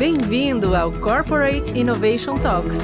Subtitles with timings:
[0.00, 2.78] Bem-vindo ao Corporate Innovation Talks,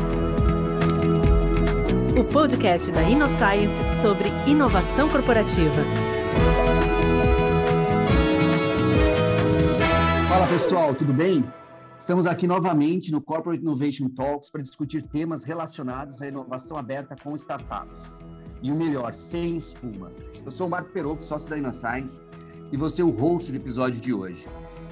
[2.15, 5.83] o podcast da InnoScience sobre inovação corporativa.
[10.29, 11.43] Fala pessoal, tudo bem?
[11.99, 17.35] Estamos aqui novamente no Corporate Innovation Talks para discutir temas relacionados à inovação aberta com
[17.35, 18.19] startups.
[18.61, 20.13] E o melhor, sem espuma.
[20.45, 22.21] Eu sou o Marco Perocco, sócio da InnoScience,
[22.71, 24.45] e você é o host do episódio de hoje.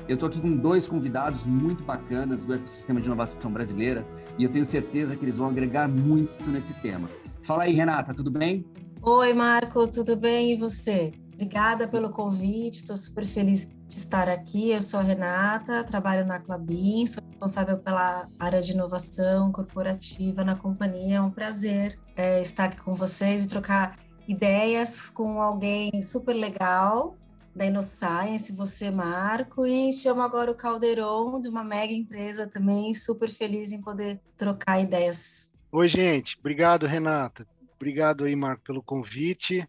[0.06, 4.06] Eu estou aqui com dois convidados muito bacanas do ecossistema de inovação brasileira
[4.38, 7.08] e eu tenho certeza que eles vão agregar muito nesse tema.
[7.42, 8.66] Fala aí, Renata, tudo bem?
[9.00, 10.52] Oi, Marco, tudo bem?
[10.52, 11.14] E você?
[11.32, 14.72] Obrigada pelo convite, estou super feliz de estar aqui.
[14.72, 20.54] Eu sou a Renata, trabalho na Clabin, sou responsável pela área de inovação corporativa na
[20.54, 21.16] companhia.
[21.16, 23.98] É um prazer é, estar aqui com vocês e trocar
[24.28, 27.16] ideias com alguém super legal
[27.54, 33.30] da InnoScience, você, Marco, e chamo agora o Calderon, de uma mega empresa também, super
[33.30, 35.52] feliz em poder trocar ideias.
[35.70, 36.36] Oi, gente.
[36.38, 37.46] Obrigado, Renata.
[37.76, 39.68] Obrigado aí, Marco, pelo convite.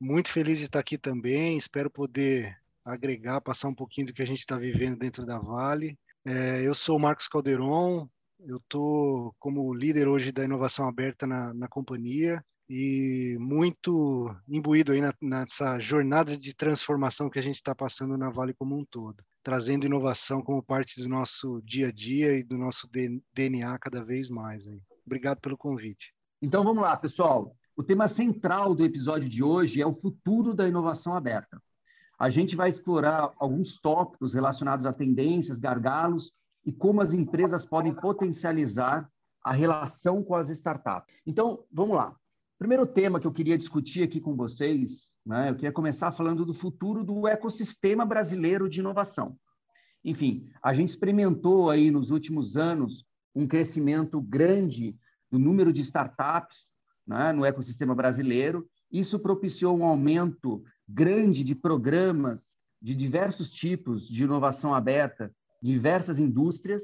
[0.00, 1.56] Muito feliz de estar aqui também.
[1.56, 5.98] Espero poder agregar, passar um pouquinho do que a gente está vivendo dentro da Vale.
[6.24, 8.08] É, eu sou o Marcos Calderon,
[8.46, 15.00] eu estou como líder hoje da inovação aberta na, na companhia e muito imbuído aí
[15.20, 19.86] nessa jornada de transformação que a gente está passando na Vale como um todo, trazendo
[19.86, 22.88] inovação como parte do nosso dia a dia e do nosso
[23.34, 24.66] DNA cada vez mais.
[24.66, 24.80] Aí.
[25.04, 26.14] Obrigado pelo convite.
[26.40, 27.54] Então vamos lá, pessoal.
[27.76, 31.60] O tema central do episódio de hoje é o futuro da inovação aberta.
[32.18, 36.32] A gente vai explorar alguns tópicos relacionados a tendências, gargalos
[36.64, 39.10] e como as empresas podem potencializar
[39.42, 41.14] a relação com as startups.
[41.26, 42.16] Então, vamos lá.
[42.58, 46.54] Primeiro tema que eu queria discutir aqui com vocês, né, eu queria começar falando do
[46.54, 49.36] futuro do ecossistema brasileiro de inovação.
[50.04, 54.96] Enfim, a gente experimentou aí nos últimos anos um crescimento grande
[55.30, 56.68] do número de startups
[57.04, 58.68] né, no ecossistema brasileiro.
[58.90, 66.82] Isso propiciou um aumento grande de programas de diversos tipos de inovação aberta, diversas indústrias.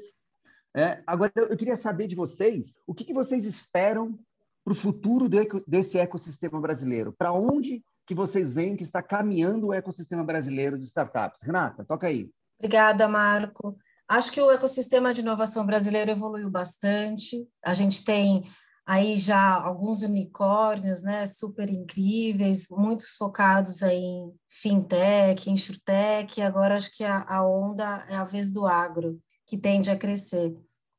[0.75, 4.19] É, agora, eu queria saber de vocês, o que, que vocês esperam
[4.63, 5.27] para o futuro
[5.67, 7.13] desse ecossistema brasileiro?
[7.13, 11.41] Para onde que vocês veem que está caminhando o ecossistema brasileiro de startups?
[11.41, 12.29] Renata, toca aí.
[12.59, 13.75] Obrigada, Marco.
[14.07, 17.47] Acho que o ecossistema de inovação brasileiro evoluiu bastante.
[17.63, 18.43] A gente tem
[18.85, 26.41] aí já alguns unicórnios, né, super incríveis, muitos focados aí em fintech, insurtech.
[26.41, 30.53] Agora acho que a, a onda é a vez do agro, que tende a crescer.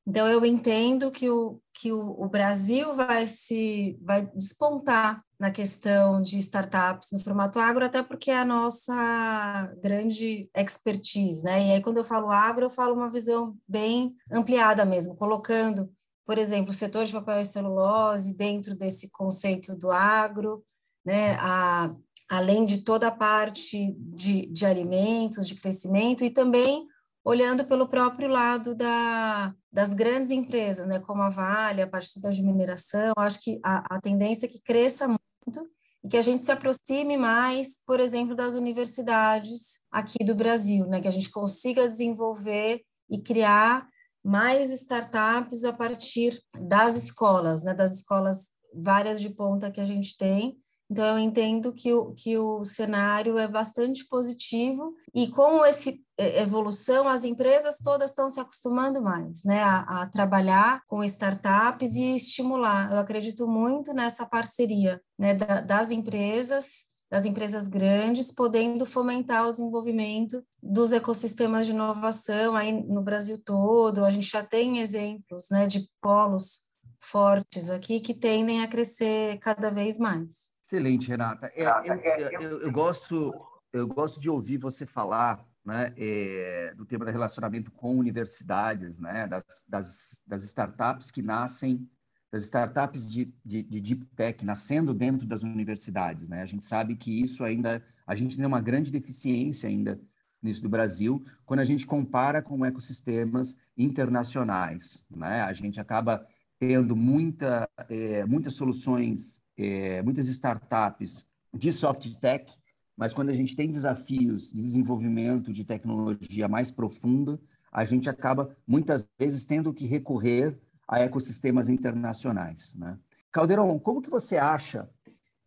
[0.07, 6.21] Então, eu entendo que o, que o, o, Brasil vai se vai despontar na questão
[6.21, 11.69] de startups no formato agro, até porque é a nossa grande expertise, né?
[11.69, 15.89] E aí, quando eu falo agro, eu falo uma visão bem ampliada mesmo, colocando,
[16.27, 20.65] por exemplo, o setor de papel e celulose dentro desse conceito do agro,
[21.05, 21.37] né?
[21.39, 21.95] A,
[22.29, 26.89] além de toda a parte de, de alimentos, de crescimento, e também
[27.25, 32.43] olhando pelo próprio lado da, das grandes empresas, né, como a Vale, a parte de
[32.43, 35.71] mineração, acho que a, a tendência é que cresça muito
[36.05, 41.01] e que a gente se aproxime mais, por exemplo, das universidades aqui do Brasil, né,
[41.01, 43.87] que a gente consiga desenvolver e criar
[44.25, 50.17] mais startups a partir das escolas, né, das escolas várias de ponta que a gente
[50.17, 50.57] tem,
[50.91, 57.09] então, eu entendo que o, que o cenário é bastante positivo e com essa evolução,
[57.09, 62.93] as empresas todas estão se acostumando mais né, a, a, trabalhar com startups e estimular.
[62.93, 69.51] Eu acredito muito nessa parceria né, da, das empresas, das empresas grandes, podendo fomentar o
[69.51, 74.05] desenvolvimento dos ecossistemas de inovação aí no Brasil todo.
[74.05, 76.67] A gente já tem exemplos né, de polos
[77.01, 80.52] fortes aqui que tendem a crescer cada vez mais.
[80.73, 81.53] Excelente, Renata.
[81.55, 83.35] É, eu, é, eu, eu, gosto,
[83.75, 89.27] eu gosto de ouvir você falar né, é, do tema do relacionamento com universidades, né,
[89.27, 91.87] das, das, das startups que nascem,
[92.33, 96.27] das startups de, de, de, deep tech nascendo dentro das universidades.
[96.27, 96.41] Né?
[96.41, 100.01] A gente sabe que isso ainda, a gente tem uma grande deficiência ainda
[100.43, 105.05] nisso do Brasil, quando a gente compara com ecossistemas internacionais.
[105.15, 105.43] Né?
[105.43, 106.27] A gente acaba
[106.59, 112.53] tendo muita, é, muitas soluções é, muitas startups de soft tech,
[112.97, 117.39] mas quando a gente tem desafios de desenvolvimento de tecnologia mais profunda,
[117.71, 122.75] a gente acaba muitas vezes tendo que recorrer a ecossistemas internacionais.
[122.75, 122.99] Né?
[123.31, 124.89] Caldeirão, como que você acha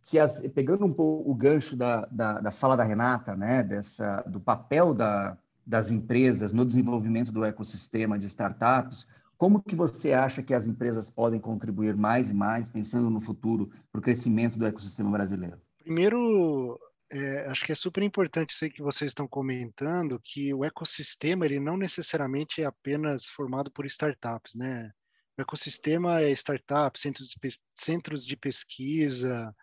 [0.06, 4.22] que, as, pegando um pouco o gancho da, da, da, fala da Renata, né, dessa,
[4.28, 9.08] do papel da, das empresas no desenvolvimento do ecossistema de startups,
[9.38, 13.70] como que você acha que as empresas podem contribuir mais e mais, pensando no futuro,
[13.92, 15.60] para o crescimento do ecossistema brasileiro?
[15.80, 16.80] Primeiro,
[17.12, 21.60] é, acho que é super importante isso que vocês estão comentando, que o ecossistema ele
[21.60, 24.92] não necessariamente é apenas formado por startups, né?
[25.38, 29.54] O ecossistema é startup, centros de, centros de pesquisa,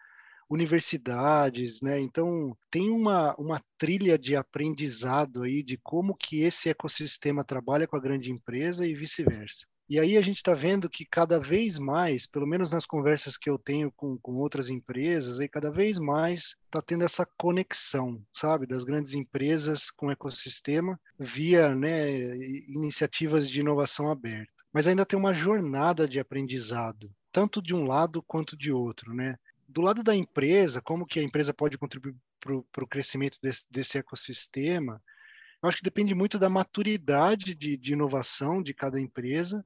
[0.52, 1.98] universidades, né?
[1.98, 7.96] Então tem uma, uma trilha de aprendizado aí de como que esse ecossistema trabalha com
[7.96, 9.66] a grande empresa e vice-versa.
[9.88, 13.48] E aí a gente está vendo que cada vez mais, pelo menos nas conversas que
[13.50, 18.66] eu tenho com, com outras empresas, aí cada vez mais está tendo essa conexão, sabe,
[18.66, 22.36] das grandes empresas com o ecossistema via né,
[22.68, 24.52] iniciativas de inovação aberta.
[24.72, 29.36] Mas ainda tem uma jornada de aprendizado, tanto de um lado quanto de outro, né?
[29.72, 33.98] Do lado da empresa, como que a empresa pode contribuir para o crescimento desse, desse,
[33.98, 35.02] ecossistema,
[35.62, 39.64] eu acho que depende muito da maturidade de, de, inovação de cada empresa,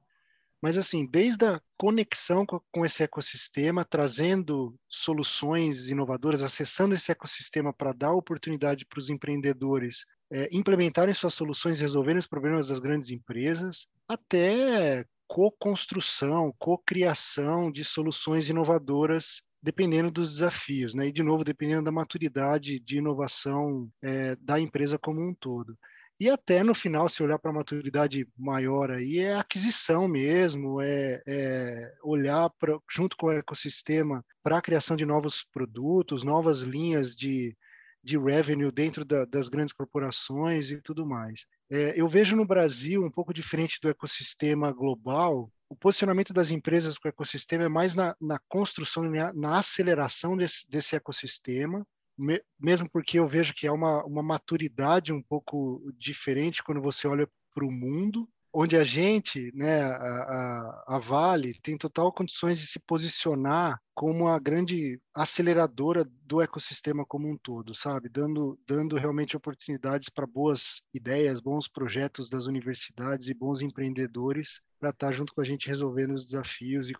[0.61, 7.73] mas assim, desde a conexão com, com esse ecossistema, trazendo soluções inovadoras, acessando esse ecossistema
[7.73, 13.09] para dar oportunidade para os empreendedores é, implementarem suas soluções, resolverem os problemas das grandes
[13.09, 21.07] empresas, até co-construção, co-criação de soluções inovadoras dependendo dos desafios, né?
[21.07, 25.77] E de novo, dependendo da maturidade de inovação é, da empresa como um todo.
[26.19, 31.21] E até no final, se olhar para a maturidade maior aí, é aquisição mesmo, é,
[31.27, 37.15] é olhar pra, junto com o ecossistema para a criação de novos produtos, novas linhas
[37.15, 37.55] de,
[38.03, 41.45] de revenue dentro da, das grandes corporações e tudo mais.
[41.69, 46.97] É, eu vejo no Brasil, um pouco diferente do ecossistema global, o posicionamento das empresas
[46.97, 51.85] com o ecossistema é mais na, na construção, na, na aceleração desse, desse ecossistema,
[52.17, 57.07] me, mesmo porque eu vejo que há uma, uma maturidade um pouco diferente quando você
[57.07, 62.59] olha para o mundo, onde a gente, né, a, a, a, Vale, tem total condições
[62.59, 68.09] de se posicionar como a grande aceleradora do ecossistema como um todo, sabe?
[68.09, 74.89] Dando, dando realmente oportunidades para boas ideias, bons projetos das universidades e bons empreendedores para
[74.89, 76.93] estar junto com a gente resolvendo os desafios e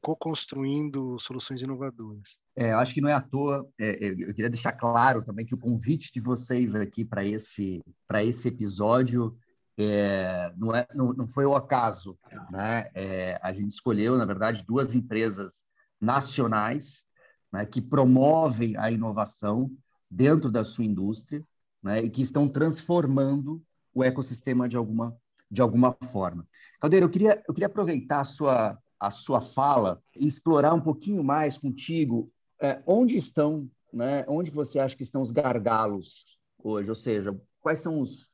[0.00, 2.38] co-construindo soluções inovadoras.
[2.56, 3.68] É, acho que não é à toa.
[3.78, 8.24] É, eu queria deixar claro também que o convite de vocês aqui para esse para
[8.24, 9.36] esse episódio
[9.78, 12.18] é, não, é, não, não, foi o acaso.
[12.50, 12.90] Né?
[12.94, 15.64] É, a gente escolheu, na verdade, duas empresas
[16.00, 17.04] nacionais
[17.52, 19.70] né, que promovem a inovação
[20.10, 21.40] dentro da sua indústria
[21.82, 23.62] né, e que estão transformando
[23.94, 25.16] o ecossistema de alguma,
[25.52, 26.48] de alguma forma.
[26.80, 31.22] Caldeira, eu queria, eu queria aproveitar a sua, a sua fala e explorar um pouquinho
[31.22, 36.94] mais contigo é, onde estão, né, onde você acha que estão os gargalos hoje, ou
[36.94, 38.30] seja, quais são os,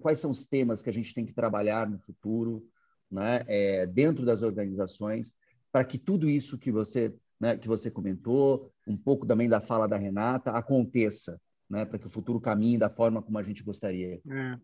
[0.00, 2.66] quais são os temas que a gente tem que trabalhar no futuro,
[3.10, 5.34] né, é, dentro das organizações,
[5.70, 9.86] para que tudo isso que você, né, que você comentou, um pouco também da fala
[9.86, 11.38] da Renata, aconteça,
[11.68, 14.14] né, para que o futuro caminhe da forma como a gente gostaria.
[14.26, 14.58] É.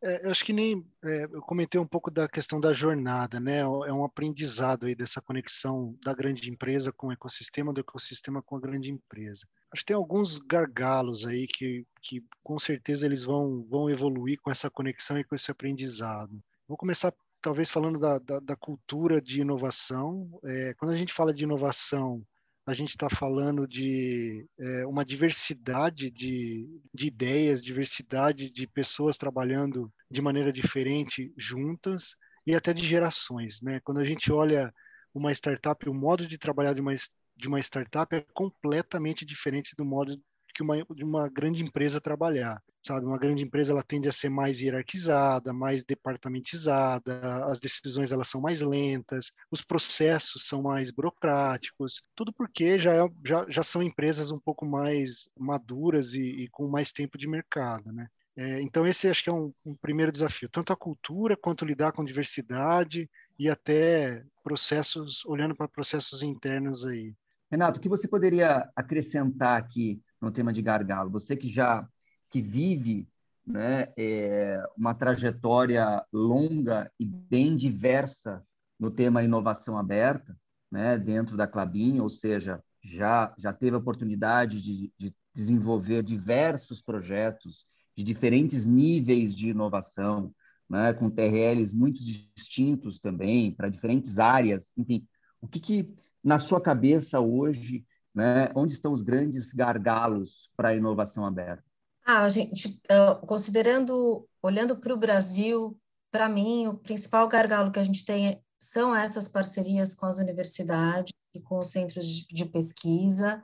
[0.00, 3.58] É, acho que nem é, eu comentei um pouco da questão da jornada, né?
[3.58, 8.56] É um aprendizado aí dessa conexão da grande empresa com o ecossistema, do ecossistema com
[8.56, 9.46] a grande empresa.
[9.72, 14.50] Acho que tem alguns gargalos aí que, que com certeza eles vão, vão evoluir com
[14.50, 16.40] essa conexão e com esse aprendizado.
[16.66, 20.30] Vou começar talvez falando da, da, da cultura de inovação.
[20.44, 22.22] É, quando a gente fala de inovação,
[22.68, 29.90] a gente está falando de é, uma diversidade de, de ideias, diversidade de pessoas trabalhando
[30.10, 32.14] de maneira diferente juntas
[32.46, 33.62] e até de gerações.
[33.62, 33.80] Né?
[33.80, 34.70] Quando a gente olha
[35.14, 39.82] uma startup, o modo de trabalhar de uma, de uma startup é completamente diferente do
[39.82, 40.20] modo
[40.58, 43.04] que uma, de uma grande empresa trabalhar sabe?
[43.04, 48.40] Uma grande empresa ela tende a ser mais hierarquizada, mais departamentizada, as decisões elas são
[48.40, 54.32] mais lentas, os processos são mais burocráticos, tudo porque já, é, já, já são empresas
[54.32, 58.08] um pouco mais maduras e, e com mais tempo de mercado, né?
[58.36, 61.90] É, então esse acho que é um, um primeiro desafio, tanto a cultura quanto lidar
[61.90, 67.12] com diversidade e até processos, olhando para processos internos aí.
[67.50, 71.10] Renato, o que você poderia acrescentar aqui no tema de gargalo?
[71.10, 71.88] Você que já
[72.30, 73.08] que vive
[73.46, 78.44] né, é, uma trajetória longa e bem diversa
[78.78, 80.36] no tema inovação aberta,
[80.70, 86.82] né, dentro da Clabin, ou seja, já, já teve a oportunidade de, de desenvolver diversos
[86.82, 90.32] projetos de diferentes níveis de inovação,
[90.68, 94.72] né, com TRLs muito distintos também, para diferentes áreas.
[94.76, 95.06] Enfim,
[95.40, 97.86] o que, que na sua cabeça hoje,
[98.18, 101.62] né, onde estão os grandes gargalos para a inovação aberta?
[102.04, 102.82] Ah, gente,
[103.26, 105.78] considerando, olhando para o Brasil,
[106.10, 111.12] para mim, o principal gargalo que a gente tem são essas parcerias com as universidades
[111.32, 113.40] e com os centros de, de pesquisa.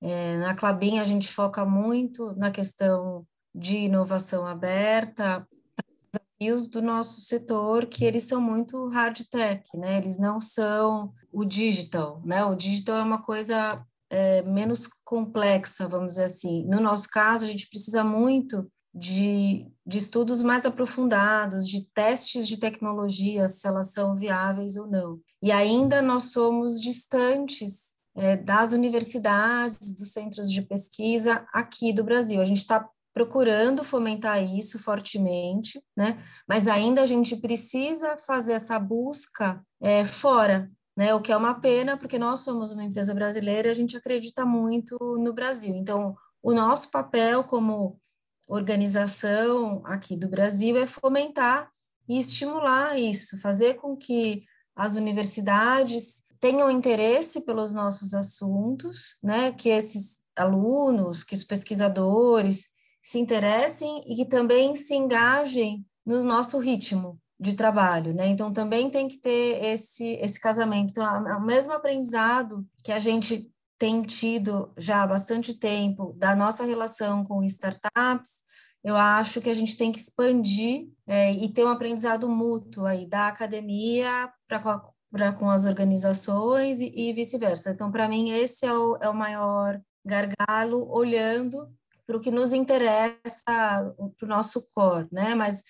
[0.00, 5.44] É, na Clabin, a gente foca muito na questão de inovação aberta,
[6.12, 9.96] desafios do nosso setor, que eles são muito hard tech, né?
[9.96, 12.44] Eles não são o digital, né?
[12.44, 16.64] O digital é uma coisa é, menos complexa, vamos dizer assim.
[16.66, 22.56] No nosso caso, a gente precisa muito de, de estudos mais aprofundados, de testes de
[22.56, 25.18] tecnologias, se elas são viáveis ou não.
[25.42, 32.40] E ainda nós somos distantes é, das universidades, dos centros de pesquisa aqui do Brasil.
[32.40, 36.22] A gente está procurando fomentar isso fortemente, né?
[36.48, 41.14] Mas ainda a gente precisa fazer essa busca é, fora, né?
[41.14, 44.96] O que é uma pena, porque nós somos uma empresa brasileira, a gente acredita muito
[45.18, 45.74] no Brasil.
[45.74, 48.00] Então, o nosso papel como
[48.48, 51.70] organização aqui do Brasil é fomentar
[52.08, 54.44] e estimular isso, fazer com que
[54.76, 59.52] as universidades tenham interesse pelos nossos assuntos, né?
[59.52, 62.68] Que esses alunos, que os pesquisadores
[63.00, 68.28] se interessem e que também se engajem no nosso ritmo de trabalho, né?
[68.28, 70.92] Então também tem que ter esse esse casamento.
[70.92, 76.34] Então, é o mesmo aprendizado que a gente tem tido já há bastante tempo da
[76.34, 78.44] nossa relação com startups,
[78.84, 83.06] eu acho que a gente tem que expandir é, e ter um aprendizado mútuo aí
[83.06, 87.70] da academia para com as organizações e, e vice-versa.
[87.70, 91.66] Então, para mim, esse é o, é o maior gargalo, olhando
[92.06, 95.34] para o que nos interessa, para o nosso core, né?
[95.34, 95.62] Mas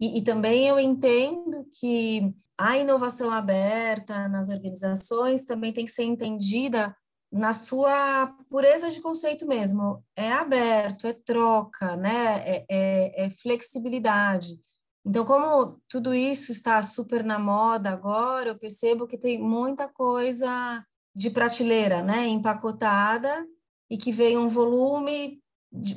[0.00, 6.04] e, e, também eu entendo que a inovação aberta nas organizações também tem que ser
[6.04, 6.96] entendida
[7.30, 10.02] na sua pureza de conceito mesmo.
[10.16, 12.38] É aberto, é troca, né?
[12.48, 14.58] é, é, é flexibilidade.
[15.04, 20.82] Então, como tudo isso está super na moda agora, eu percebo que tem muita coisa
[21.14, 23.46] de prateleira, né, empacotada
[23.90, 25.40] e que vem um volume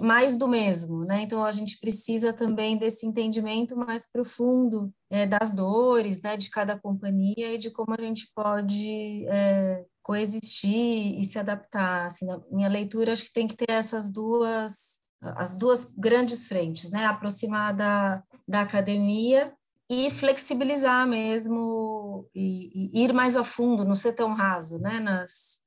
[0.02, 1.22] mais do mesmo, né?
[1.22, 6.78] Então a gente precisa também desse entendimento mais profundo é, das dores, né, de cada
[6.78, 12.08] companhia e de como a gente pode é, coexistir e se adaptar.
[12.08, 16.92] Assim, na minha leitura, acho que tem que ter essas duas, as duas grandes frentes,
[16.92, 17.06] né?
[17.06, 19.54] Aproximar da, da academia
[19.90, 25.00] e flexibilizar mesmo e, e, ir mais a fundo, não ser tão raso, né?
[25.00, 25.62] Nas,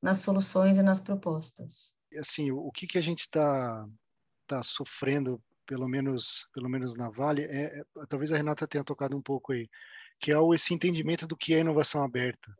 [0.00, 1.97] nas soluções e nas propostas.
[2.18, 3.86] Assim, o que, que a gente está
[4.46, 9.16] tá sofrendo, pelo menos, pelo menos na Vale, é, é, talvez a Renata tenha tocado
[9.16, 9.68] um pouco aí,
[10.20, 12.50] que é o, esse entendimento do que é inovação aberta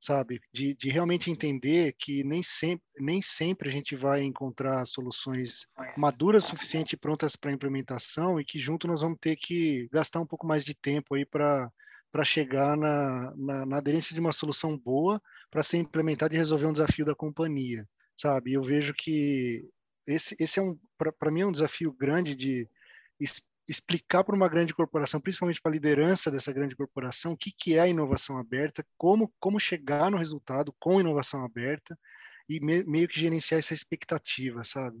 [0.00, 0.40] sabe?
[0.52, 6.44] De, de realmente entender que nem sempre, nem sempre a gente vai encontrar soluções maduras
[6.44, 10.46] o suficiente prontas para implementação e que junto nós vamos ter que gastar um pouco
[10.46, 11.70] mais de tempo aí para
[12.10, 16.64] para chegar na, na, na, aderência de uma solução boa para ser implementada e resolver
[16.64, 17.86] um desafio da companhia,
[18.18, 18.52] sabe?
[18.52, 19.64] Eu vejo que
[20.06, 20.76] esse, esse é um,
[21.18, 22.68] para mim, é um desafio grande de
[23.68, 27.76] explicar para uma grande corporação, principalmente para a liderança dessa grande corporação, o que, que
[27.76, 31.96] é a inovação aberta, como, como chegar no resultado com inovação aberta
[32.48, 34.98] e me, meio que gerenciar essa expectativa, sabe?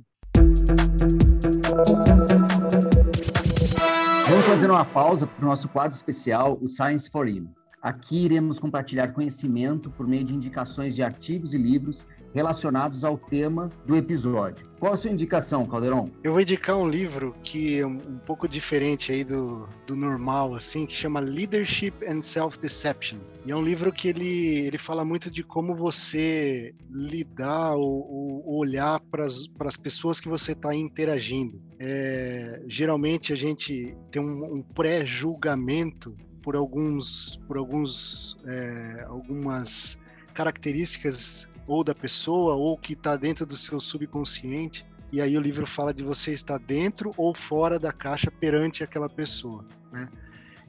[4.28, 7.48] Vamos fazer uma pausa para o nosso quadro especial, o Science for In.
[7.80, 12.04] Aqui iremos compartilhar conhecimento por meio de indicações de artigos e livros
[12.34, 14.68] relacionados ao tema do episódio.
[14.78, 16.10] Qual a sua indicação, Caldeirão?
[16.22, 20.86] Eu vou indicar um livro que é um pouco diferente aí do, do normal, assim,
[20.86, 23.18] que chama Leadership and Self-Deception.
[23.44, 28.58] E é um livro que ele, ele fala muito de como você lidar ou, ou
[28.58, 31.60] olhar para as pessoas que você está interagindo.
[31.80, 39.98] É, geralmente a gente tem um, um pré-julgamento por alguns, por alguns, é, algumas
[40.32, 44.84] características ou da pessoa ou que está dentro do seu subconsciente.
[45.12, 49.08] E aí o livro fala de você estar dentro ou fora da caixa perante aquela
[49.08, 50.08] pessoa, né?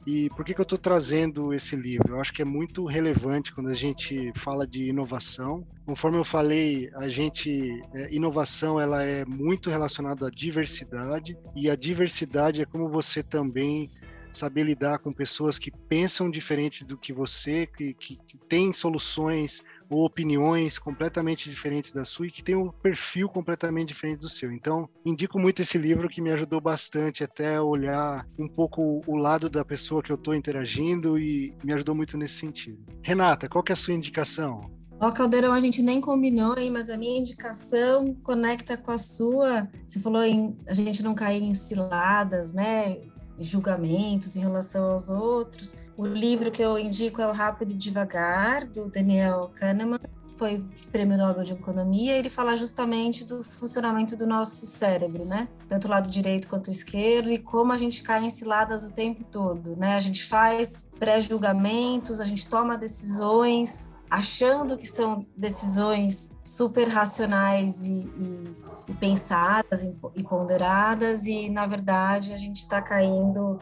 [0.06, 2.14] E por que, que eu estou trazendo esse livro?
[2.14, 5.66] Eu acho que é muito relevante quando a gente fala de inovação.
[5.84, 11.76] Conforme eu falei, a gente é, inovação ela é muito relacionada à diversidade e a
[11.76, 13.90] diversidade é como você também
[14.32, 19.62] saber lidar com pessoas que pensam diferente do que você, que, que, que têm soluções
[19.90, 24.52] ou opiniões completamente diferentes da sua e que tem um perfil completamente diferente do seu.
[24.52, 29.50] Então, indico muito esse livro que me ajudou bastante até olhar um pouco o lado
[29.50, 32.78] da pessoa que eu estou interagindo e me ajudou muito nesse sentido.
[33.02, 34.70] Renata, qual que é a sua indicação?
[35.02, 39.66] Ó, Caldeirão, a gente nem combinou, hein, mas a minha indicação conecta com a sua.
[39.86, 42.98] Você falou em a gente não cair em ciladas, né?
[43.40, 45.74] Julgamentos em relação aos outros.
[45.96, 49.98] O livro que eu indico é O Rápido e Devagar, do Daniel Kahneman
[50.40, 55.46] foi prêmio Nobel de Economia, ele fala justamente do funcionamento do nosso cérebro, né?
[55.68, 58.90] Tanto o lado direito quanto o esquerdo, e como a gente cai em ciladas o
[58.90, 59.96] tempo todo, né?
[59.96, 67.90] A gente faz pré-julgamentos, a gente toma decisões achando que são decisões super racionais e,
[67.90, 68.56] e,
[68.90, 69.84] e pensadas
[70.16, 73.58] e ponderadas, e na verdade a gente está caindo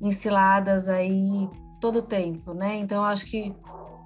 [0.00, 1.48] em ciladas aí
[1.80, 2.76] todo o tempo, né?
[2.76, 3.54] Então acho que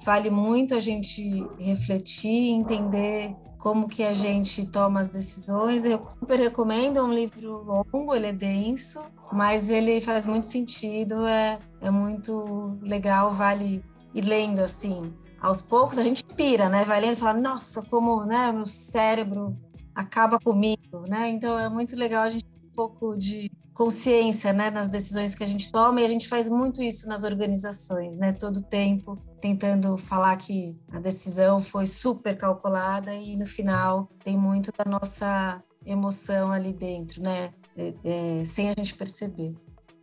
[0.04, 5.84] vale muito a gente refletir, entender como que a gente toma as decisões.
[5.84, 9.00] Eu super recomendo, é um livro longo, ele é denso,
[9.32, 15.12] mas ele faz muito sentido, é, é muito legal, vale ir lendo assim.
[15.40, 16.84] Aos poucos a gente pira, né?
[16.84, 19.56] Vai lendo e fala, nossa, como né, meu cérebro
[19.94, 21.28] acaba comigo, né?
[21.28, 25.42] Então é muito legal a gente ter um pouco de consciência, né, nas decisões que
[25.42, 28.32] a gente toma e a gente faz muito isso nas organizações, né?
[28.32, 34.70] Todo tempo tentando falar que a decisão foi super calculada e no final tem muito
[34.76, 37.50] da nossa emoção ali dentro, né?
[37.76, 39.54] É, é, sem a gente perceber.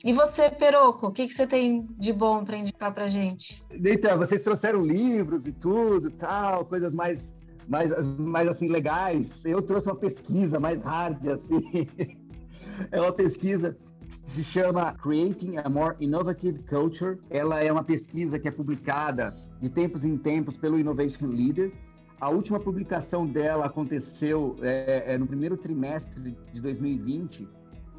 [0.03, 3.63] E você, Peroco, o que, que você tem de bom para indicar para gente?
[3.69, 7.31] Então, vocês trouxeram livros e tudo, tal, coisas mais,
[7.69, 9.27] mais, mais assim legais.
[9.45, 11.87] Eu trouxe uma pesquisa mais hard, assim.
[12.91, 13.77] é uma pesquisa
[14.23, 17.19] se chama Creating a More Innovative Culture.
[17.29, 21.71] Ela é uma pesquisa que é publicada de tempos em tempos pelo Innovation Leader.
[22.19, 27.47] A última publicação dela aconteceu é, é, no primeiro trimestre de 2020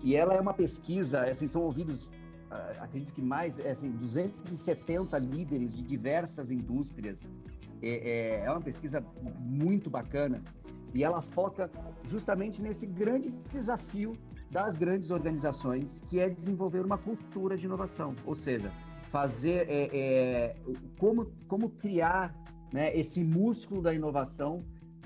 [0.03, 5.19] e ela é uma pesquisa, assim, são ouvidos, uh, acredito que mais, é, assim, 270
[5.19, 7.19] líderes de diversas indústrias.
[7.83, 9.05] É, é, é uma pesquisa
[9.39, 10.43] muito bacana
[10.95, 11.71] e ela foca
[12.05, 14.17] justamente nesse grande desafio
[14.51, 18.73] das grandes organizações, que é desenvolver uma cultura de inovação, ou seja,
[19.09, 20.57] fazer é, é,
[20.99, 22.35] como, como criar
[22.73, 24.59] né, esse músculo da inovação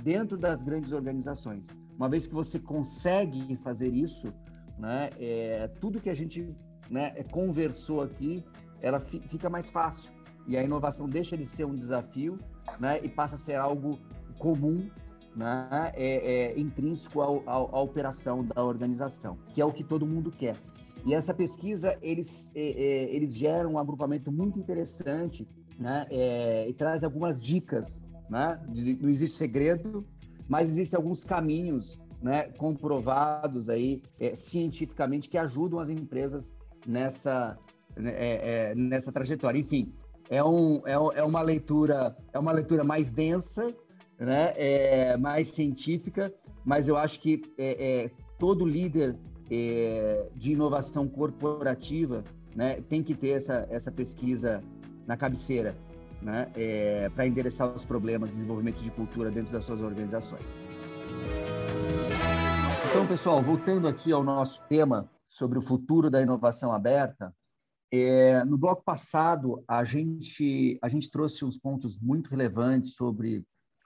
[0.03, 1.67] dentro das grandes organizações.
[1.97, 4.33] Uma vez que você consegue fazer isso,
[4.79, 6.55] né, é, tudo que a gente
[6.91, 8.43] né, conversou aqui,
[8.81, 10.11] ela fica mais fácil.
[10.47, 12.37] E a inovação deixa de ser um desafio
[12.79, 13.99] né, e passa a ser algo
[14.39, 14.89] comum
[15.35, 20.57] né, é, é intrínseco à operação da organização, que é o que todo mundo quer.
[21.05, 25.47] E essa pesquisa, eles, é, é, eles geram um agrupamento muito interessante
[25.79, 28.01] né, é, e traz algumas dicas.
[28.31, 28.59] Né?
[29.01, 30.07] Não existe segredo,
[30.49, 36.51] mas existem alguns caminhos né, comprovados aí é, cientificamente que ajudam as empresas
[36.87, 37.59] nessa,
[37.95, 39.59] né, nessa trajetória.
[39.59, 39.93] Enfim,
[40.31, 43.75] é, um, é, é uma leitura é uma leitura mais densa,
[44.19, 46.33] né, é, mais científica,
[46.65, 49.17] mas eu acho que é, é, todo líder
[49.51, 54.63] é, de inovação corporativa né, tem que ter essa, essa pesquisa
[55.07, 55.77] na cabeceira
[56.23, 60.43] né, é, para endereçar os problemas de desenvolvimento de cultura dentro das suas organizações.
[62.91, 67.35] Então, pessoal, voltando aqui ao nosso tema sobre o futuro da inovação aberta,
[67.93, 73.45] é, no bloco passado, a gente, a gente trouxe uns pontos muito relevantes sobre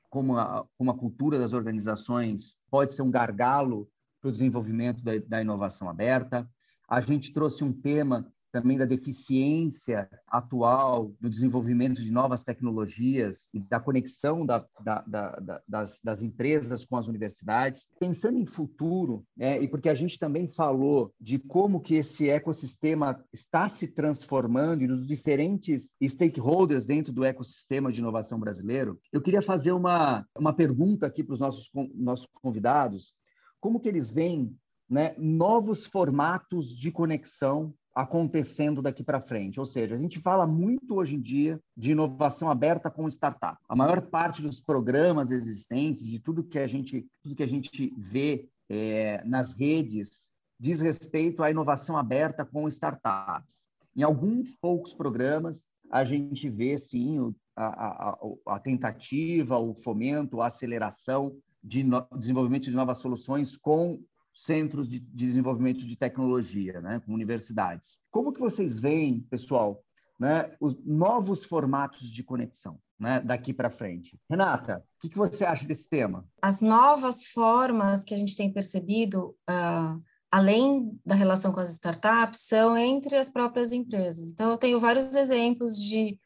[0.09, 3.89] como a, como a cultura das organizações pode ser um gargalo
[4.21, 6.49] para o desenvolvimento da, da inovação aberta.
[6.89, 13.61] A gente trouxe um tema também da deficiência atual do desenvolvimento de novas tecnologias e
[13.61, 17.87] da conexão da, da, da, das, das, empresas com as universidades.
[17.99, 23.23] Pensando em futuro, né, e porque a gente também falou de como que esse ecossistema
[23.33, 29.43] está se transformando e dos diferentes stakeholders dentro do ecossistema de inovação brasileiro, eu queria
[29.43, 33.15] fazer uma, uma pergunta aqui para os nossos, nossos convidados.
[33.61, 34.57] Como que eles veem
[34.89, 39.59] né, novos formatos de conexão acontecendo daqui para frente.
[39.59, 43.59] Ou seja, a gente fala muito hoje em dia de inovação aberta com startup.
[43.69, 47.93] A maior parte dos programas existentes, de tudo que a gente, tudo que a gente
[47.99, 50.29] vê é, nas redes,
[50.61, 53.67] diz respeito à inovação aberta com startups.
[53.97, 60.47] Em alguns poucos programas, a gente vê, sim, a, a, a tentativa, o fomento, a
[60.47, 64.01] aceleração de no, desenvolvimento de novas soluções com
[64.39, 67.99] centros de desenvolvimento de tecnologia, né, com universidades.
[68.09, 69.83] Como que vocês veem, pessoal,
[70.19, 74.17] né, os novos formatos de conexão né, daqui para frente?
[74.31, 76.25] Renata, o que, que, você acha desse tema?
[76.41, 82.41] As novas formas que a gente tem percebido, uh, além da relação com as startups,
[82.43, 84.29] são entre as próprias empresas.
[84.29, 86.17] Então, eu tenho vários exemplos de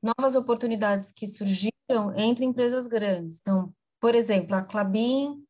[0.00, 3.40] novas oportunidades que surgiram entre empresas grandes.
[3.40, 5.45] Então, por exemplo, a Clabin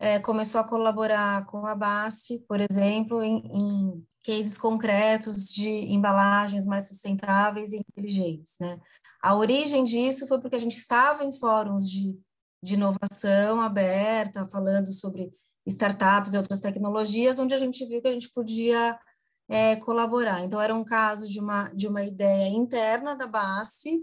[0.00, 6.66] é, começou a colaborar com a BASF, por exemplo, em, em cases concretos de embalagens
[6.66, 8.56] mais sustentáveis e inteligentes.
[8.58, 8.80] Né?
[9.22, 12.18] A origem disso foi porque a gente estava em fóruns de,
[12.62, 15.30] de inovação aberta, falando sobre
[15.66, 18.98] startups e outras tecnologias, onde a gente viu que a gente podia
[19.50, 20.42] é, colaborar.
[20.42, 24.00] Então, era um caso de uma, de uma ideia interna da BASF,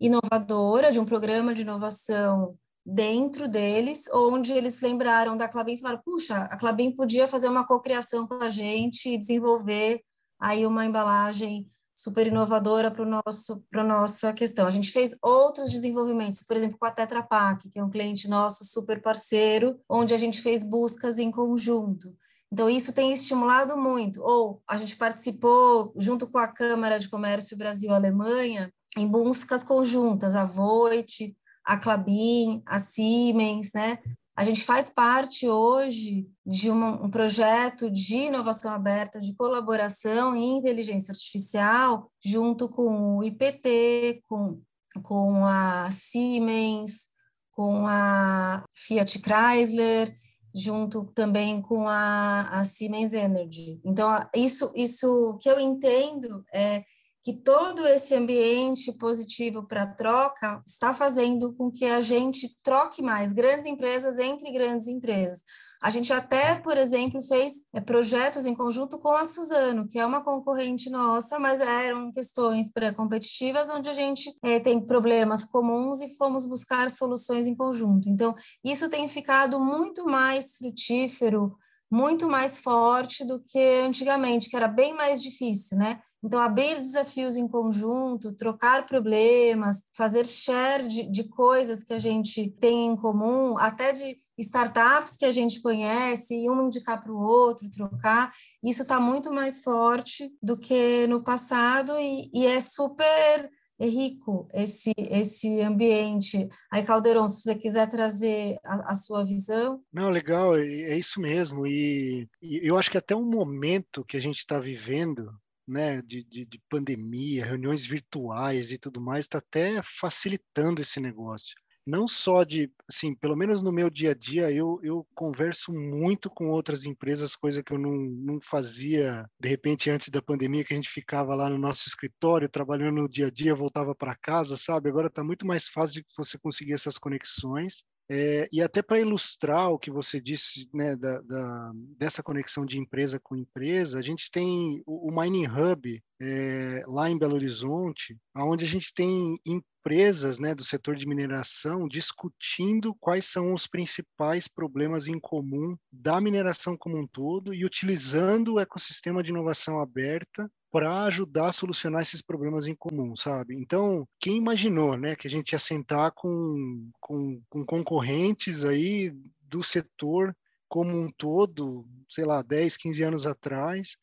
[0.00, 2.58] inovadora, de um programa de inovação
[2.90, 7.66] dentro deles, onde eles lembraram da Clabin e falaram, puxa, a Clabin podia fazer uma
[7.66, 10.00] cocriação com a gente e desenvolver
[10.40, 14.66] aí uma embalagem super inovadora para nosso para nossa questão.
[14.66, 18.28] A gente fez outros desenvolvimentos, por exemplo, com a Tetra Pak, que é um cliente
[18.28, 22.16] nosso super parceiro, onde a gente fez buscas em conjunto.
[22.50, 24.22] Então, isso tem estimulado muito.
[24.22, 30.46] Ou a gente participou, junto com a Câmara de Comércio Brasil-Alemanha, em buscas conjuntas, a
[30.46, 31.36] Voit,
[31.68, 33.98] a Clabin, a Siemens, né?
[34.34, 40.56] A gente faz parte hoje de uma, um projeto de inovação aberta, de colaboração em
[40.56, 44.62] inteligência artificial, junto com o IPT, com,
[45.02, 47.08] com a Siemens,
[47.50, 50.16] com a Fiat Chrysler,
[50.54, 53.78] junto também com a, a Siemens Energy.
[53.84, 56.82] Então, isso, isso que eu entendo é
[57.28, 63.34] que todo esse ambiente positivo para troca está fazendo com que a gente troque mais
[63.34, 65.42] grandes empresas entre grandes empresas.
[65.82, 70.06] A gente até, por exemplo, fez é, projetos em conjunto com a Suzano, que é
[70.06, 76.16] uma concorrente nossa, mas eram questões pré-competitivas onde a gente é, tem problemas comuns e
[76.16, 78.08] fomos buscar soluções em conjunto.
[78.08, 81.58] Então, isso tem ficado muito mais frutífero,
[81.90, 86.00] muito mais forte do que antigamente, que era bem mais difícil, né?
[86.22, 92.50] Então, abrir desafios em conjunto, trocar problemas, fazer share de, de coisas que a gente
[92.60, 97.20] tem em comum, até de startups que a gente conhece, e um indicar para o
[97.20, 103.50] outro, trocar, isso está muito mais forte do que no passado e, e é super
[103.80, 106.48] rico esse, esse ambiente.
[106.72, 109.80] Aí, Caldeirão, se você quiser trazer a, a sua visão.
[109.92, 111.66] Não, legal, é, é isso mesmo.
[111.66, 115.30] E, e eu acho que até o momento que a gente está vivendo,
[115.68, 121.54] né, de, de, de, pandemia, reuniões virtuais e tudo mais, está até facilitando esse negócio.
[121.86, 126.28] Não só de, assim, pelo menos no meu dia a dia, eu, eu converso muito
[126.28, 130.74] com outras empresas, coisa que eu não, não fazia, de repente, antes da pandemia, que
[130.74, 134.54] a gente ficava lá no nosso escritório, trabalhando no dia a dia, voltava para casa,
[134.54, 134.90] sabe?
[134.90, 137.82] Agora está muito mais fácil você conseguir essas conexões.
[138.10, 142.78] É, e até para ilustrar o que você disse né, da, da, dessa conexão de
[142.78, 148.16] empresa com empresa, a gente tem o, o Mining Hub é, lá em Belo Horizonte,
[148.34, 154.48] onde a gente tem empresas né, do setor de mineração discutindo quais são os principais
[154.48, 160.50] problemas em comum da mineração como um todo e utilizando o ecossistema de inovação aberta
[160.70, 163.54] para ajudar a solucionar esses problemas em comum, sabe?
[163.56, 169.62] Então, quem imaginou, né, que a gente ia sentar com, com, com concorrentes aí do
[169.62, 170.36] setor
[170.68, 173.96] como um todo, sei lá, 10, 15 anos atrás,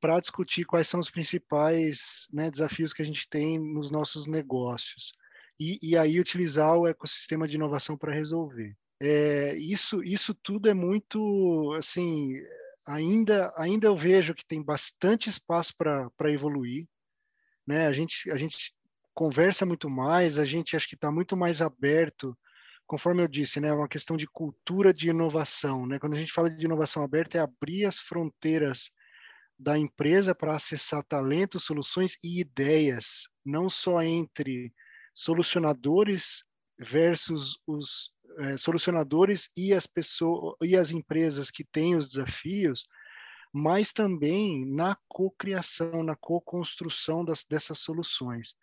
[0.00, 5.12] para discutir quais são os principais né, desafios que a gente tem nos nossos negócios.
[5.58, 8.76] E, e aí utilizar o ecossistema de inovação para resolver.
[9.00, 12.34] É, isso, isso tudo é muito, assim,
[12.86, 16.86] ainda, ainda eu vejo que tem bastante espaço para evoluir.
[17.66, 17.86] Né?
[17.86, 18.74] A, gente, a gente
[19.14, 22.36] conversa muito mais, a gente acho que está muito mais aberto,
[22.86, 23.68] conforme eu disse, né?
[23.68, 25.86] é uma questão de cultura de inovação.
[25.86, 25.98] Né?
[25.98, 28.90] Quando a gente fala de inovação aberta, é abrir as fronteiras
[29.58, 34.72] da empresa para acessar talentos, soluções e ideias, não só entre
[35.14, 36.44] solucionadores
[36.78, 42.86] versus os é, solucionadores e as pessoas e as empresas que têm os desafios,
[43.52, 48.54] mas também na cocriação, na co-construção dessas soluções.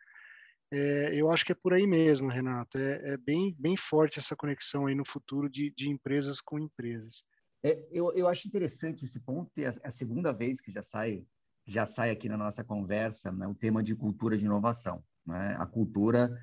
[0.72, 2.78] É, eu acho que é por aí mesmo, Renato.
[2.78, 7.24] É, é, bem, bem forte essa conexão aí no futuro de, de empresas com empresas.
[7.64, 9.52] É, eu, eu acho interessante esse ponto.
[9.58, 11.26] É a segunda vez que já sai
[11.70, 15.04] já sai aqui na nossa conversa né, o tema de cultura de inovação.
[15.26, 15.56] Né?
[15.60, 16.36] A cultura,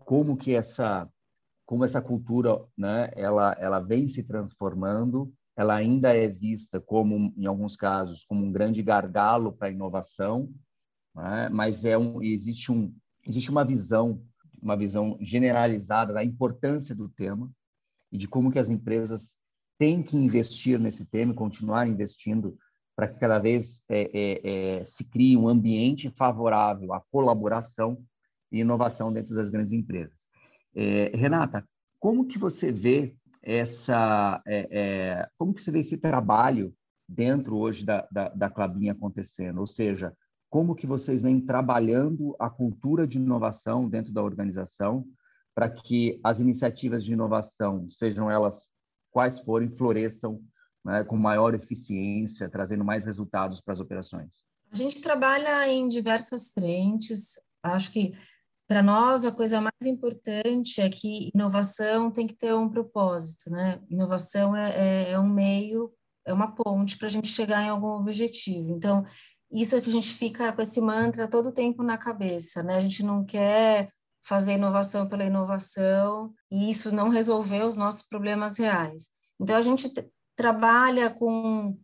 [0.00, 1.10] como que essa
[1.72, 7.46] como essa cultura, né, ela, ela vem se transformando, ela ainda é vista como, em
[7.46, 10.52] alguns casos, como um grande gargalo para a inovação,
[11.14, 12.94] né, mas é um, existe, um,
[13.26, 14.22] existe uma visão,
[14.60, 17.50] uma visão generalizada da importância do tema
[18.12, 19.34] e de como que as empresas
[19.78, 22.58] têm que investir nesse tema e continuar investindo
[22.94, 28.04] para que cada vez é, é, é, se crie um ambiente favorável à colaboração
[28.52, 30.21] e inovação dentro das grandes empresas.
[30.74, 31.66] É, Renata,
[31.98, 36.74] como que você vê essa, é, é, como que você vê esse trabalho
[37.08, 39.58] dentro hoje da, da, da Clabin acontecendo?
[39.60, 40.16] Ou seja,
[40.48, 45.04] como que vocês vêm trabalhando a cultura de inovação dentro da organização
[45.54, 48.66] para que as iniciativas de inovação, sejam elas
[49.10, 50.40] quais forem, floresçam
[50.84, 54.30] né, com maior eficiência, trazendo mais resultados para as operações?
[54.72, 57.34] A gente trabalha em diversas frentes.
[57.62, 58.14] Acho que
[58.72, 63.78] para nós a coisa mais importante é que inovação tem que ter um propósito, né?
[63.90, 65.92] Inovação é, é, é um meio,
[66.24, 68.74] é uma ponte para a gente chegar em algum objetivo.
[68.74, 69.04] Então,
[69.52, 72.76] isso é que a gente fica com esse mantra todo o tempo na cabeça, né?
[72.76, 73.90] A gente não quer
[74.24, 79.10] fazer inovação pela inovação e isso não resolver os nossos problemas reais.
[79.38, 79.92] Então, a gente
[80.34, 81.76] trabalha com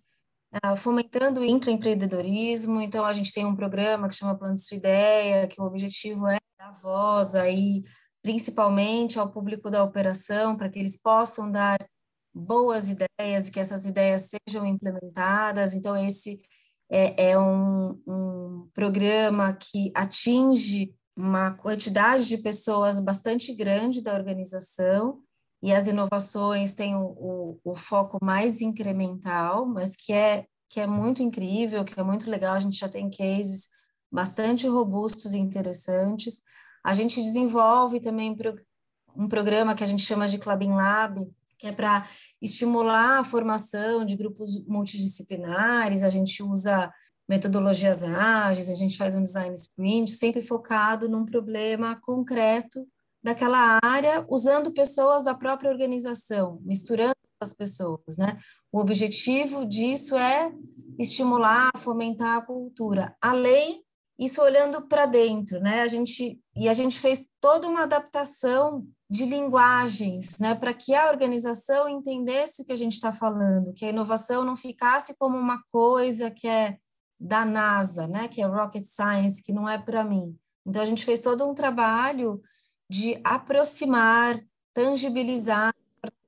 [0.64, 2.81] uh, fomentando o intraempreendedorismo.
[2.81, 6.38] Então, a gente tem um programa que chama Plano Sua Ideia, que o objetivo é
[6.59, 7.85] dar voz aí,
[8.21, 11.79] principalmente ao público da operação, para que eles possam dar
[12.35, 15.73] boas ideias e que essas ideias sejam implementadas.
[15.73, 16.40] Então, esse
[16.90, 25.14] é, é um, um programa que atinge uma quantidade de pessoas bastante grande da organização
[25.62, 30.87] e as inovações têm o, o, o, foco mais incremental, mas que é, que é
[30.88, 32.55] muito incrível, que é muito legal.
[32.55, 33.68] A gente já tem cases
[34.11, 36.42] bastante robustos e interessantes.
[36.85, 38.37] A gente desenvolve também
[39.16, 42.07] um programa que a gente chama de Clubbing Lab, que é para
[42.40, 46.03] estimular a formação de grupos multidisciplinares.
[46.03, 46.92] A gente usa
[47.29, 52.87] metodologias ágeis, a gente faz um design sprint, sempre focado num problema concreto
[53.23, 58.38] daquela área, usando pessoas da própria organização, misturando as pessoas, né?
[58.73, 60.53] O objetivo disso é
[60.99, 63.83] estimular, fomentar a cultura, além
[64.18, 65.83] isso olhando para dentro, né?
[65.83, 71.09] A gente e a gente fez toda uma adaptação de linguagens, né, para que a
[71.09, 75.62] organização entendesse o que a gente está falando, que a inovação não ficasse como uma
[75.72, 76.76] coisa que é
[77.18, 80.37] da NASA, né, que é rocket science, que não é para mim.
[80.66, 82.42] Então a gente fez todo um trabalho
[82.90, 84.38] de aproximar,
[84.74, 85.72] tangibilizar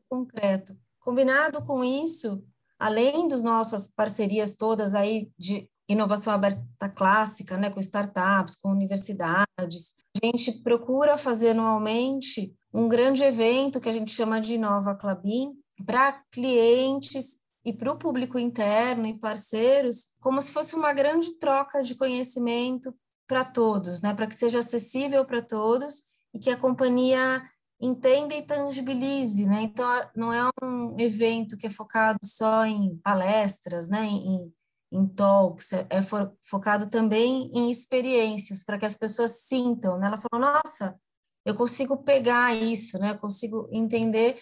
[0.09, 0.77] concreto.
[1.01, 2.43] Combinado com isso,
[2.79, 9.95] além das nossas parcerias todas aí de inovação aberta clássica, né, com startups, com universidades,
[10.23, 15.53] a gente procura fazer anualmente um grande evento que a gente chama de Nova Clabin
[15.85, 21.83] para clientes e para o público interno e parceiros, como se fosse uma grande troca
[21.83, 22.95] de conhecimento
[23.27, 27.43] para todos, né, para que seja acessível para todos e que a companhia
[27.81, 29.63] entenda e tangibilize, né?
[29.63, 34.53] Então não é um evento que é focado só em palestras, né, em,
[34.93, 36.01] em talks, é, é
[36.43, 40.07] focado também em experiências para que as pessoas sintam, né?
[40.07, 40.99] Elas falam, nossa,
[41.45, 43.13] eu consigo pegar isso, né?
[43.13, 44.39] Eu consigo entender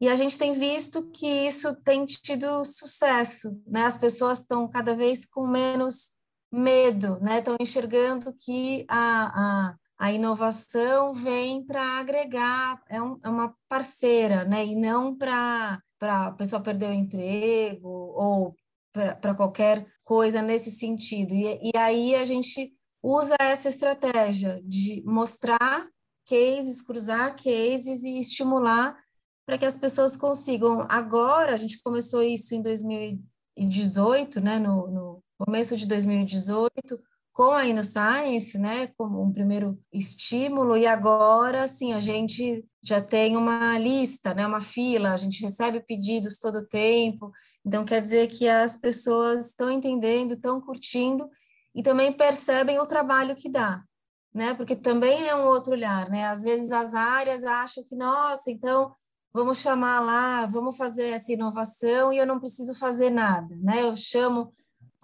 [0.00, 3.84] e a gente tem visto que isso tem tido sucesso, né?
[3.84, 6.12] As pessoas estão cada vez com menos
[6.52, 7.38] medo, né?
[7.38, 14.44] Estão enxergando que a, a a inovação vem para agregar, é, um, é, uma parceira,
[14.44, 14.64] né?
[14.66, 18.54] E não para a pessoa perder o emprego ou
[18.94, 21.34] para qualquer coisa nesse sentido.
[21.34, 25.88] E, e aí a gente usa essa estratégia de mostrar
[26.26, 28.96] cases, cruzar cases e estimular
[29.44, 30.86] para que as pessoas consigam.
[30.88, 36.70] Agora, a gente começou isso em 2018, né, no, no começo de 2018,
[37.32, 43.36] com a InnoScience, né, como um primeiro estímulo, e agora, sim, a gente já tem
[43.36, 47.32] uma lista, né, uma fila, a gente recebe pedidos todo o tempo,
[47.64, 51.28] então quer dizer que as pessoas estão entendendo, estão curtindo
[51.74, 53.82] e também percebem o trabalho que dá,
[54.32, 58.50] né, porque também é um outro olhar, né, às vezes as áreas acham que, nossa,
[58.50, 58.94] então
[59.32, 63.96] vamos chamar lá, vamos fazer essa inovação e eu não preciso fazer nada, né, eu
[63.96, 64.52] chamo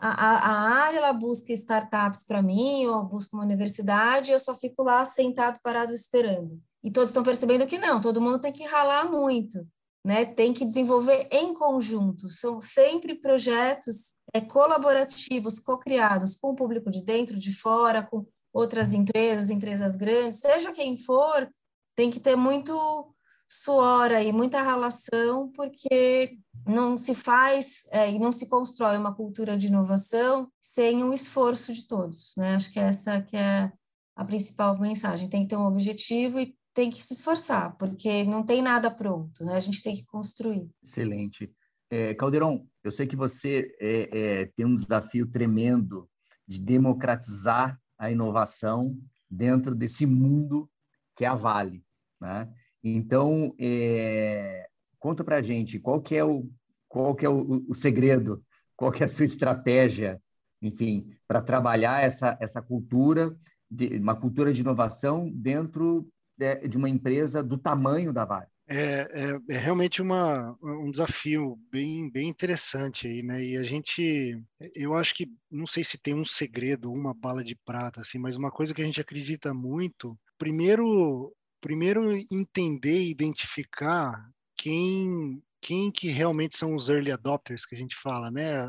[0.01, 4.83] a, a, área ela busca startups para mim, ou busca uma universidade, eu só fico
[4.83, 6.59] lá sentado, parado, esperando.
[6.83, 9.67] E todos estão percebendo que não, todo mundo tem que ralar muito,
[10.05, 10.25] né?
[10.25, 12.29] Tem que desenvolver em conjunto.
[12.29, 18.93] São sempre projetos é, colaborativos, co-criados com o público de dentro, de fora, com outras
[18.93, 21.49] empresas, empresas grandes, seja quem for,
[21.95, 23.15] tem que ter muito
[23.49, 29.57] suor aí, muita relação, porque não se faz é, e não se constrói uma cultura
[29.57, 32.55] de inovação sem o esforço de todos, né?
[32.55, 33.73] Acho que essa que é
[34.15, 35.29] a principal mensagem.
[35.29, 39.45] Tem que ter um objetivo e tem que se esforçar, porque não tem nada pronto,
[39.45, 39.53] né?
[39.53, 40.67] A gente tem que construir.
[40.83, 41.53] Excelente.
[41.91, 46.09] É, Caldeirão, eu sei que você é, é, tem um desafio tremendo
[46.49, 48.97] de democratizar a inovação
[49.31, 50.71] dentro desse mundo
[51.15, 51.85] que é a Vale.
[52.19, 52.51] Né?
[52.83, 54.67] Então, é,
[54.99, 56.49] conta para gente qual que é o
[56.89, 58.43] qual que é o, o segredo,
[58.75, 60.19] qual que é a sua estratégia,
[60.63, 63.37] enfim, para trabalhar essa essa cultura
[63.71, 68.47] de, uma cultura de inovação dentro de, de uma empresa do tamanho da Vale.
[68.67, 73.45] É, é, é, realmente uma, um desafio bem, bem interessante aí, né?
[73.45, 74.41] E a gente,
[74.75, 78.37] eu acho que, não sei se tem um segredo, uma bala de prata, assim, mas
[78.37, 84.25] uma coisa que a gente acredita muito, primeiro, primeiro entender e identificar
[84.57, 88.61] quem, quem que realmente são os early adopters que a gente fala, né?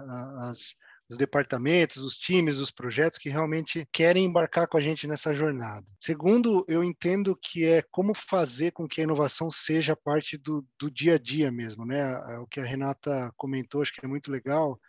[0.49, 0.75] As,
[1.11, 5.85] os departamentos, os times, os projetos que realmente querem embarcar com a gente nessa jornada.
[5.99, 10.89] Segundo, eu entendo que é como fazer com que a inovação seja parte do, do
[10.89, 12.15] dia a dia mesmo, né?
[12.39, 14.79] O que a Renata comentou, acho que é muito legal,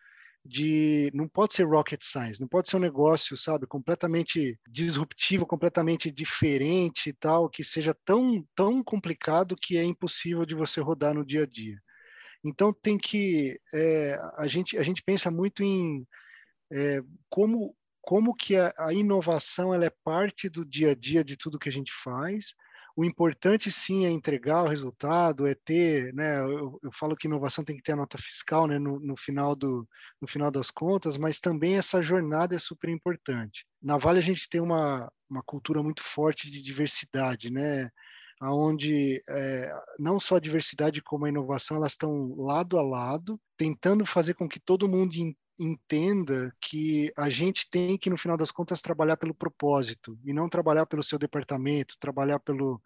[0.45, 6.09] de não pode ser rocket science, não pode ser um negócio, sabe, completamente disruptivo, completamente
[6.09, 11.27] diferente e tal, que seja tão tão complicado que é impossível de você rodar no
[11.27, 11.81] dia a dia.
[12.45, 16.07] Então tem que é, a gente a gente pensa muito em
[16.71, 21.37] é, como como que a, a, inovação ela é parte do dia a dia de
[21.37, 22.55] tudo que a gente faz.
[22.97, 26.41] O importante sim é entregar o resultado, é ter, né?
[26.41, 28.79] Eu, eu falo que inovação tem que ter a nota fiscal, né?
[28.79, 29.89] No, no, final do
[30.21, 33.65] no final das contas, mas também essa jornada é super importante.
[33.81, 37.91] Na Vale a gente tem uma uma cultura muito forte de diversidade, né?
[38.51, 44.05] Onde é, não só a diversidade como a inovação elas estão lado a lado, tentando
[44.05, 45.15] fazer com que todo mundo
[45.59, 50.49] entenda que a gente tem que no final das contas trabalhar pelo propósito e não
[50.49, 52.81] trabalhar pelo seu departamento, trabalhar pelo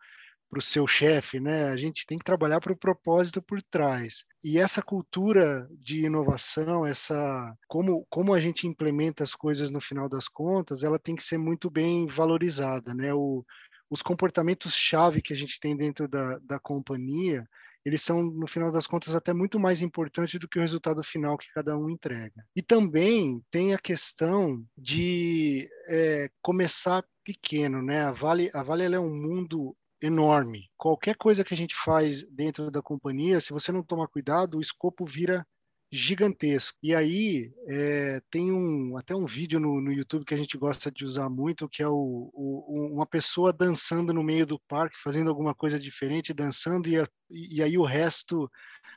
[0.49, 1.71] para o seu chefe, né?
[1.71, 4.25] A gente tem que trabalhar para o propósito por trás.
[4.45, 10.09] E essa cultura de inovação, essa como como a gente implementa as coisas no final
[10.09, 13.13] das contas, ela tem que ser muito bem valorizada, né?
[13.13, 13.45] O
[13.91, 17.49] os comportamentos-chave que a gente tem dentro da, da companhia,
[17.85, 21.39] eles são, no final das contas, até muito mais importantes do que o resultado final
[21.39, 22.45] que cada um entrega.
[22.55, 28.03] E também tem a questão de é, começar pequeno, né?
[28.03, 30.69] A Vale, a Vale é um mundo enorme.
[30.77, 34.61] Qualquer coisa que a gente faz dentro da companhia, se você não tomar cuidado, o
[34.61, 35.47] escopo vira
[35.91, 36.77] gigantesco.
[36.83, 40.91] E aí é, tem um até um vídeo no, no, YouTube que a gente gosta
[40.91, 45.31] de usar muito, que é o, o, uma pessoa dançando no meio do parque, fazendo
[45.31, 48.51] alguma coisa diferente, dançando, e, a, e aí o resto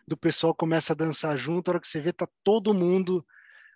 [0.07, 3.25] do pessoal começa a dançar junto, a hora que você vê, tá todo mundo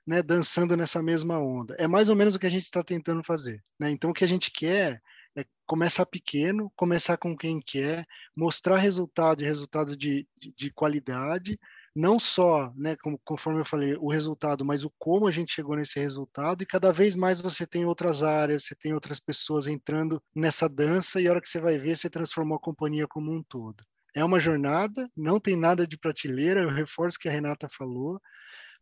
[0.05, 1.75] né, dançando nessa mesma onda.
[1.77, 3.61] É mais ou menos o que a gente está tentando fazer.
[3.79, 3.91] Né?
[3.91, 5.01] Então, o que a gente quer
[5.35, 11.59] é começar pequeno, começar com quem quer, mostrar resultado, resultado de, de, de qualidade,
[11.95, 15.75] não só, né, como, conforme eu falei, o resultado, mas o como a gente chegou
[15.75, 20.21] nesse resultado, e cada vez mais você tem outras áreas, você tem outras pessoas entrando
[20.35, 23.43] nessa dança, e a hora que você vai ver, você transformou a companhia como um
[23.43, 23.83] todo.
[24.15, 28.19] É uma jornada, não tem nada de prateleira, eu reforço o que a Renata falou,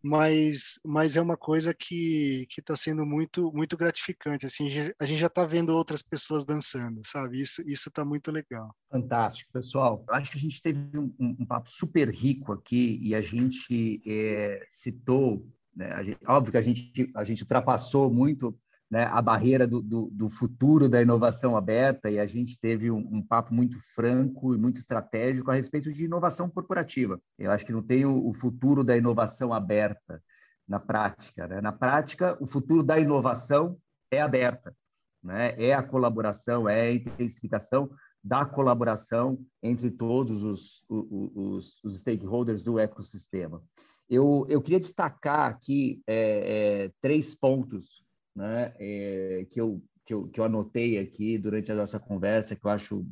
[0.04, 4.46] mas, mas é uma coisa que está sendo muito muito gratificante.
[4.46, 4.68] Assim,
[5.00, 7.42] a gente já está vendo outras pessoas dançando, sabe?
[7.42, 8.76] Isso está muito legal.
[8.90, 10.04] Fantástico, pessoal.
[10.10, 14.66] Acho que a gente teve um, um papo super rico aqui e a gente é,
[14.70, 18.58] citou, né, gente, óbvio que a gente a gente ultrapassou muito
[18.92, 22.98] né, a barreira do, do, do, futuro da inovação aberta e a gente teve um,
[22.98, 27.18] um, papo muito franco e muito estratégico a respeito de inovação corporativa.
[27.40, 30.22] Eu acho que não tem o, o futuro da inovação aberta
[30.68, 31.48] na prática.
[31.48, 31.62] Né?
[31.62, 33.78] Na prática, o futuro da inovação
[34.12, 34.76] é aberta,
[35.24, 35.56] né?
[35.58, 37.90] é a colaboração, é a intensificação
[38.22, 43.64] da colaboração entre todos os, os, os stakeholders do ecossistema.
[44.10, 48.02] Eu, eu queria destacar aqui é, é, três pontos
[48.36, 52.66] né, é, que, eu, que, eu, que eu anotei aqui durante a nossa conversa, que
[52.66, 53.06] eu, acho,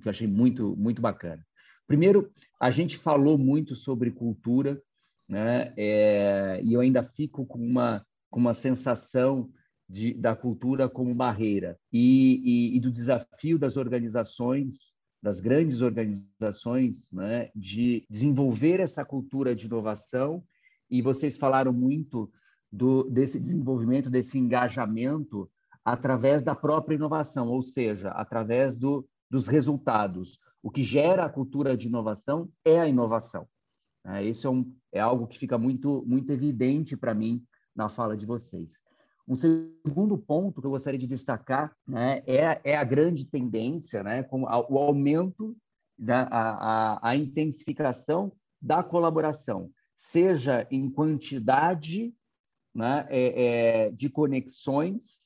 [0.00, 1.44] que eu achei muito, muito bacana.
[1.86, 2.30] Primeiro,
[2.60, 4.80] a gente falou muito sobre cultura,
[5.28, 9.50] né, é, e eu ainda fico com uma, com uma sensação
[9.88, 12.40] de, da cultura como barreira e,
[12.72, 14.90] e, e do desafio das organizações
[15.22, 20.42] das grandes organizações, né, de desenvolver essa cultura de inovação.
[20.90, 22.32] E vocês falaram muito
[22.70, 25.50] do, desse desenvolvimento, desse engajamento
[25.84, 30.38] através da própria inovação, ou seja, através do, dos resultados.
[30.62, 33.46] O que gera a cultura de inovação é a inovação.
[34.22, 37.42] Isso é, um, é algo que fica muito, muito evidente para mim
[37.74, 38.70] na fala de vocês.
[39.28, 44.22] Um segundo ponto que eu gostaria de destacar né, é, é a grande tendência, né,
[44.22, 45.56] com a, o aumento
[45.96, 52.14] da a, a, a intensificação da colaboração, seja em quantidade
[52.74, 55.18] né, é, é, de conexões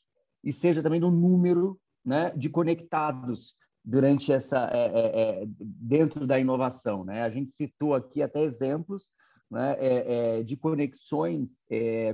[0.43, 6.39] e seja também no número né, de conectados durante essa é, é, é, dentro da
[6.39, 7.23] inovação, né?
[7.23, 9.11] A gente citou aqui até exemplos
[9.51, 11.51] né, é, de conexões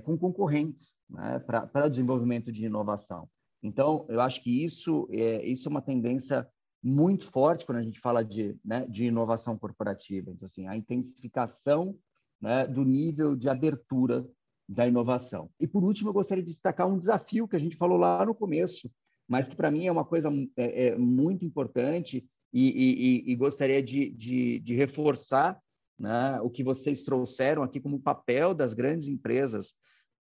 [0.02, 3.28] com concorrentes né, para desenvolvimento de inovação.
[3.62, 6.46] Então, eu acho que isso é, isso é uma tendência
[6.82, 10.30] muito forte quando a gente fala de, né, de inovação corporativa.
[10.30, 11.96] Então, assim, a intensificação
[12.40, 14.26] né, do nível de abertura
[14.70, 15.50] da inovação.
[15.58, 18.32] E, por último, eu gostaria de destacar um desafio que a gente falou lá no
[18.32, 18.88] começo,
[19.26, 23.82] mas que, para mim, é uma coisa é, é muito importante e, e, e gostaria
[23.82, 25.60] de, de, de reforçar
[25.98, 29.74] né, o que vocês trouxeram aqui como papel das grandes empresas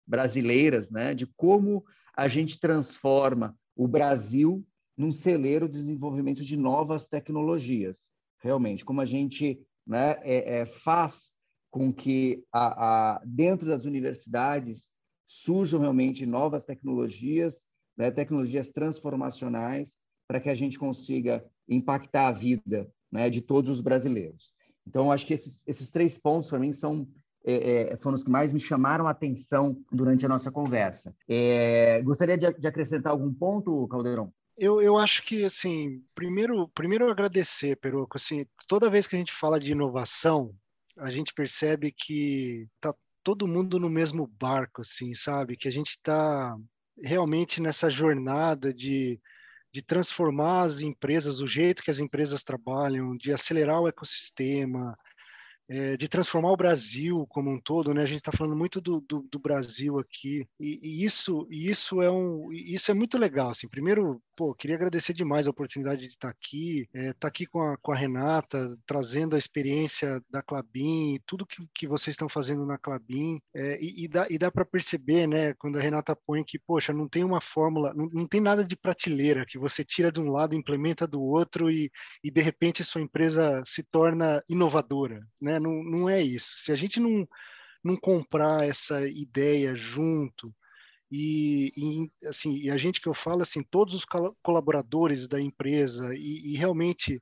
[0.06, 1.84] brasileiras, né, de como
[2.16, 8.00] a gente transforma o Brasil num celeiro de desenvolvimento de novas tecnologias,
[8.40, 11.32] realmente, como a gente né, é, é, faz
[11.70, 14.88] com que a, a, dentro das universidades
[15.28, 17.66] surjam realmente novas tecnologias,
[17.98, 19.92] né, tecnologias transformacionais,
[20.28, 24.52] para que a gente consiga impactar a vida né, de todos os brasileiros.
[24.86, 27.08] Então, acho que esses, esses três pontos, para mim, são
[27.46, 31.16] é, é, foram os que mais me chamaram a atenção durante a nossa conversa.
[31.30, 34.34] É, gostaria de, de, acrescentar algum ponto, Caldeirão?
[34.58, 39.32] Eu, eu acho que, assim, primeiro, primeiro agradecer, Peruco, assim, toda vez que a gente
[39.32, 40.54] fala de inovação,
[41.00, 42.94] a gente percebe que tá
[43.24, 45.58] todo mundo no mesmo barco, assim, sabe?
[45.58, 46.56] Que a gente está
[47.04, 49.20] realmente nessa jornada de,
[49.72, 54.98] de transformar as empresas, do jeito que as empresas trabalham, de acelerar o ecossistema,
[55.70, 58.04] é, de transformar o Brasil como um todo, né?
[58.04, 62.10] A gente está falando muito do, do, do, Brasil aqui e, e, isso isso é
[62.12, 63.50] um isso é muito legal.
[63.50, 67.28] Assim, primeiro, pô, queria agradecer demais a oportunidade de estar tá aqui, estar é, tá
[67.28, 71.88] aqui com a, com a Renata, trazendo a experiência da Clabin e tudo que, que
[71.88, 75.54] vocês estão fazendo na Clabin é, e, e, dá, e dá para perceber, né?
[75.56, 78.76] Quando a Renata põe que, poxa, não tem uma fórmula, não, não tem nada de
[78.78, 81.92] prateleira que você tira de um lado, implementa do outro e,
[82.24, 85.57] e de repente sua empresa se torna inovadora, né?
[85.60, 86.54] Não, não é isso.
[86.56, 87.28] Se a gente não,
[87.84, 90.54] não comprar essa ideia junto,
[91.12, 94.06] e, e, assim, e a gente que eu falo, assim, todos os
[94.44, 97.22] colaboradores da empresa e, e realmente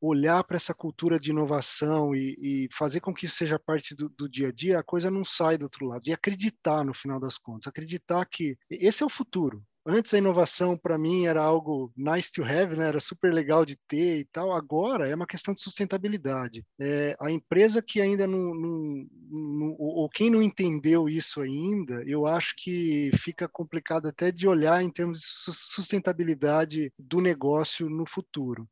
[0.00, 4.08] olhar para essa cultura de inovação e, e, fazer com que isso seja parte do,
[4.08, 6.02] do, dia a dia, a coisa não sai do outro lado.
[6.06, 9.62] E acreditar, no final das contas, acreditar que esse é o futuro.
[9.90, 12.88] Antes a inovação para mim era algo nice to have, né?
[12.88, 14.52] era super legal de ter e tal.
[14.52, 16.62] Agora é uma questão de sustentabilidade.
[16.78, 22.26] É, a empresa que ainda não, não, não, ou quem não entendeu isso ainda, eu
[22.26, 28.68] acho que fica complicado até de olhar em termos de sustentabilidade do negócio no futuro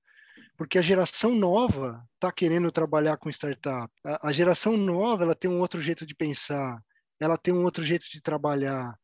[0.57, 3.93] porque a geração nova está querendo trabalhar com startup.
[4.05, 6.83] A, a, geração nova ela tem um outro jeito de pensar,
[7.21, 8.99] ela tem um outro jeito de trabalhar.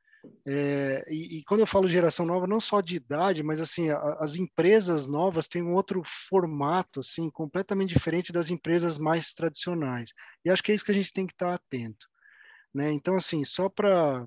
[0.46, 3.98] É, e, e, quando eu falo geração nova, não só de idade, mas assim, a,
[4.20, 10.12] as empresas novas têm um outro formato, assim, completamente diferente das empresas mais tradicionais.
[10.44, 12.06] E acho que é isso que a gente tem que estar atento.
[12.74, 12.90] Né?
[12.92, 14.24] Então, assim, só para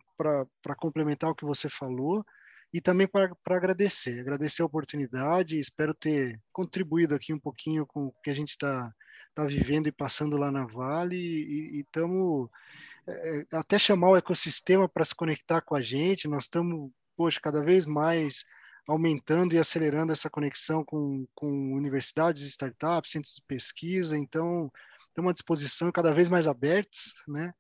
[0.78, 2.24] complementar o que você falou,
[2.74, 8.14] e também para agradecer, agradecer a oportunidade, espero ter contribuído aqui um pouquinho com o
[8.22, 8.92] que a gente está
[9.34, 12.50] tá vivendo e passando lá na Vale, e estamos
[13.08, 16.28] é, até chamar o ecossistema para se conectar com a gente.
[16.28, 18.44] Nós estamos, poxa, cada vez mais
[18.88, 24.18] aumentando e acelerando essa conexão com, com universidades, startups, centros de pesquisa.
[24.18, 24.72] Então,
[25.08, 27.54] estamos à disposição cada vez mais abertos, né?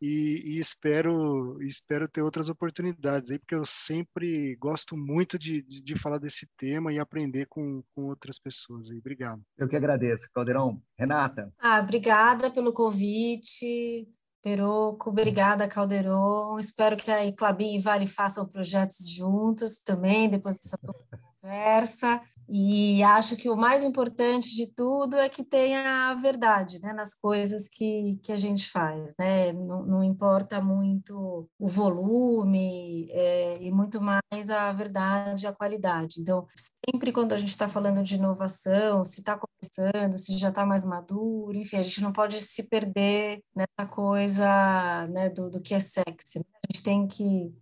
[0.00, 5.80] E, e, espero espero ter outras oportunidades aí, porque eu sempre gosto muito de, de,
[5.82, 8.98] de falar desse tema e aprender com, com outras pessoas aí.
[8.98, 9.42] Obrigado.
[9.56, 10.80] Eu que agradeço, Caldeirão.
[10.96, 11.52] Renata.
[11.58, 14.06] Ah, obrigada pelo convite.
[14.42, 16.58] Peroco, obrigada, Calderon.
[16.58, 20.78] Espero que a Clabin e Vale façam projetos juntos também, depois dessa
[21.42, 22.20] conversa.
[22.48, 27.14] E acho que o mais importante de tudo é que tenha a verdade né, nas
[27.14, 29.14] coisas que, que a gente faz.
[29.18, 29.52] Né?
[29.52, 36.20] Não, não importa muito o volume é, e muito mais a verdade a qualidade.
[36.20, 36.46] Então,
[36.88, 40.84] sempre quando a gente está falando de inovação, se está começando, se já está mais
[40.84, 45.80] maduro, enfim, a gente não pode se perder nessa coisa né, do, do que é
[45.80, 46.38] sexy.
[46.38, 46.44] Né?
[46.54, 47.52] A gente tem que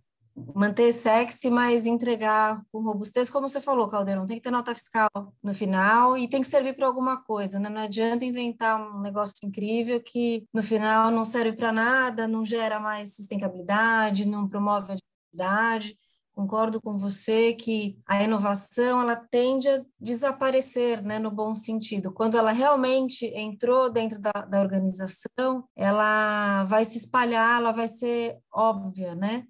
[0.55, 5.09] manter sexy, mas entregar com robustez, como você falou, Caldeirão, tem que ter nota fiscal
[5.41, 7.69] no final e tem que servir para alguma coisa, né?
[7.69, 12.79] Não adianta inventar um negócio incrível que no final não serve para nada, não gera
[12.79, 15.97] mais sustentabilidade, não promove a atividade.
[16.33, 22.13] Concordo com você que a inovação ela tende a desaparecer, né, no bom sentido.
[22.13, 28.37] Quando ela realmente entrou dentro da, da organização, ela vai se espalhar, ela vai ser
[28.53, 29.47] óbvia, né?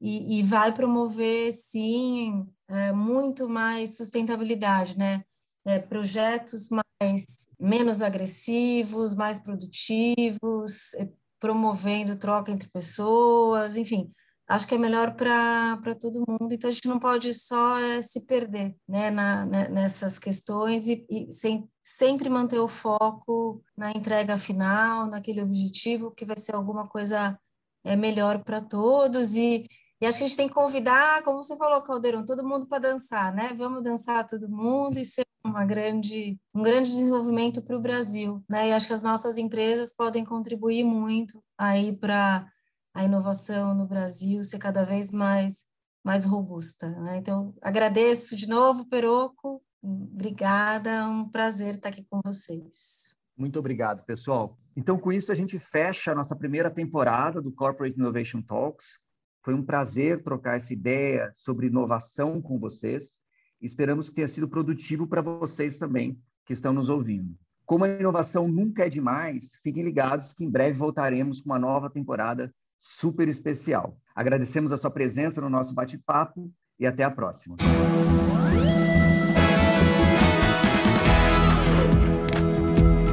[0.00, 5.22] E, e vai promover, sim, é, muito mais sustentabilidade, né?
[5.64, 14.12] é, projetos mais menos agressivos, mais produtivos, é, promovendo troca entre pessoas, enfim,
[14.48, 16.52] acho que é melhor para todo mundo.
[16.52, 21.06] Então a gente não pode só é, se perder né, na, né, nessas questões e,
[21.08, 26.86] e sem, sempre manter o foco na entrega final, naquele objetivo que vai ser alguma
[26.88, 27.38] coisa
[27.84, 29.66] é, melhor para todos e
[30.00, 32.78] e acho que a gente tem que convidar, como você falou, Caldeirão, todo mundo para
[32.78, 33.52] dançar, né?
[33.54, 38.68] Vamos dançar todo mundo e ser uma grande, um grande desenvolvimento para o Brasil, né?
[38.68, 42.50] E acho que as nossas empresas podem contribuir muito aí para
[42.94, 45.68] a inovação no Brasil ser cada vez mais
[46.02, 47.18] mais robusta, né?
[47.18, 49.62] Então, agradeço de novo, Peroco.
[49.82, 53.14] Obrigada, é um prazer estar aqui com vocês.
[53.36, 54.58] Muito obrigado, pessoal.
[54.76, 58.98] Então, com isso, a gente fecha a nossa primeira temporada do Corporate Innovation Talks.
[59.42, 63.20] Foi um prazer trocar essa ideia sobre inovação com vocês.
[63.60, 67.34] Esperamos que tenha sido produtivo para vocês também, que estão nos ouvindo.
[67.64, 71.88] Como a inovação nunca é demais, fiquem ligados que em breve voltaremos com uma nova
[71.88, 73.96] temporada super especial.
[74.14, 77.56] Agradecemos a sua presença no nosso bate-papo e até a próxima.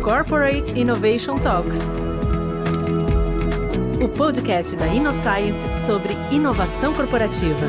[0.02, 2.07] Corporate Innovation Talks
[4.02, 7.68] o podcast da InnoScience sobre inovação corporativa.